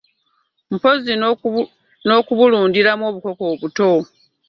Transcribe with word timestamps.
Mpozzi 0.73 1.13
n'okubulundiramu 2.07 3.03
obukoko 3.09 3.43
obuto 3.53 3.89